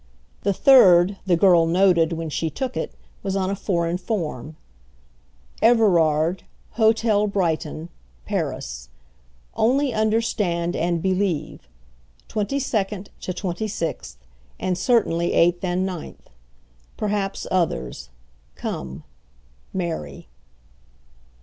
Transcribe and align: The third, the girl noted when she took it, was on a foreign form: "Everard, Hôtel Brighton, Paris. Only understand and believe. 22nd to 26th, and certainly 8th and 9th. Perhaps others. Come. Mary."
The 0.41 0.51
third, 0.51 1.17
the 1.27 1.37
girl 1.37 1.67
noted 1.67 2.11
when 2.13 2.31
she 2.31 2.49
took 2.49 2.75
it, 2.75 2.95
was 3.21 3.35
on 3.35 3.51
a 3.51 3.55
foreign 3.55 3.99
form: 3.99 4.57
"Everard, 5.61 6.41
Hôtel 6.77 7.31
Brighton, 7.31 7.89
Paris. 8.25 8.89
Only 9.53 9.93
understand 9.93 10.75
and 10.75 11.03
believe. 11.03 11.67
22nd 12.29 13.09
to 13.19 13.31
26th, 13.31 14.15
and 14.59 14.75
certainly 14.75 15.33
8th 15.33 15.63
and 15.63 15.87
9th. 15.87 16.31
Perhaps 16.97 17.45
others. 17.51 18.09
Come. 18.55 19.03
Mary." 19.71 20.27